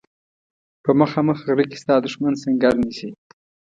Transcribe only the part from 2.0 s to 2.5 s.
دښمن